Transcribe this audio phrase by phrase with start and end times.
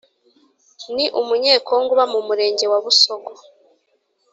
[0.93, 3.31] Ni Umunyekongo uba mu Murenge wa Busogo